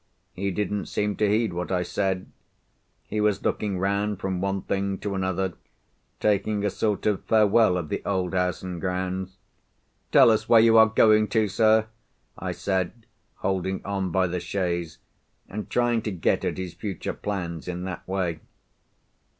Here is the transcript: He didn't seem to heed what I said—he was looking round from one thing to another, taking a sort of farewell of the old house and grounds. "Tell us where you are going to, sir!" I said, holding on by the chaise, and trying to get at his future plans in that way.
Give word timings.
He 0.33 0.49
didn't 0.49 0.87
seem 0.87 1.15
to 1.17 1.29
heed 1.29 1.53
what 1.53 1.71
I 1.71 1.83
said—he 1.83 3.21
was 3.21 3.43
looking 3.43 3.77
round 3.77 4.19
from 4.19 4.41
one 4.41 4.63
thing 4.63 4.97
to 4.97 5.13
another, 5.13 5.53
taking 6.19 6.65
a 6.65 6.71
sort 6.71 7.05
of 7.05 7.23
farewell 7.25 7.77
of 7.77 7.89
the 7.89 8.01
old 8.03 8.33
house 8.33 8.63
and 8.63 8.81
grounds. 8.81 9.37
"Tell 10.11 10.31
us 10.31 10.49
where 10.49 10.59
you 10.59 10.75
are 10.75 10.87
going 10.89 11.27
to, 11.27 11.47
sir!" 11.47 11.85
I 12.35 12.51
said, 12.51 13.05
holding 13.35 13.85
on 13.85 14.09
by 14.09 14.25
the 14.25 14.39
chaise, 14.39 14.97
and 15.47 15.69
trying 15.69 16.01
to 16.01 16.11
get 16.11 16.43
at 16.43 16.57
his 16.57 16.73
future 16.73 17.13
plans 17.13 17.67
in 17.67 17.83
that 17.83 18.07
way. 18.07 18.39